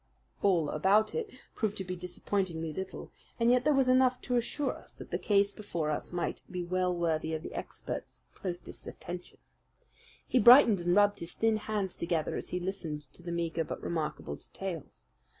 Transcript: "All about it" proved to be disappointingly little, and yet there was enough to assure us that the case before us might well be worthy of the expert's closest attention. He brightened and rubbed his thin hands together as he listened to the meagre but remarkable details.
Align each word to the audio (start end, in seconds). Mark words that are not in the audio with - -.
"All 0.41 0.71
about 0.71 1.13
it" 1.13 1.29
proved 1.53 1.77
to 1.77 1.83
be 1.83 1.95
disappointingly 1.95 2.73
little, 2.73 3.11
and 3.39 3.51
yet 3.51 3.63
there 3.65 3.73
was 3.75 3.87
enough 3.87 4.19
to 4.21 4.35
assure 4.35 4.75
us 4.75 4.93
that 4.93 5.11
the 5.11 5.19
case 5.19 5.51
before 5.53 5.91
us 5.91 6.11
might 6.11 6.41
well 6.49 6.53
be 6.95 6.99
worthy 6.99 7.35
of 7.35 7.43
the 7.43 7.53
expert's 7.53 8.19
closest 8.33 8.87
attention. 8.87 9.37
He 10.27 10.39
brightened 10.39 10.81
and 10.81 10.95
rubbed 10.95 11.19
his 11.19 11.33
thin 11.35 11.57
hands 11.57 11.95
together 11.95 12.35
as 12.35 12.49
he 12.49 12.59
listened 12.59 13.13
to 13.13 13.21
the 13.21 13.31
meagre 13.31 13.63
but 13.63 13.79
remarkable 13.83 14.35
details. 14.37 15.05